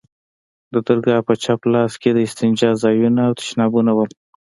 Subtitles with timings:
[0.73, 4.05] د درگاه په چپ لاس کښې د استنجا ځايونه او تشنابونه وو.